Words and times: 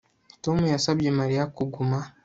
Tom 0.43 0.57
yasabye 0.73 1.09
Mariya 1.19 1.43
kuguma 1.55 1.97